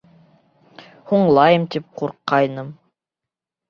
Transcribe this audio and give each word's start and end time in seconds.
Һуңлайым 1.13 1.69
тип 1.77 1.89
ҡурҡҡайным. 2.03 2.77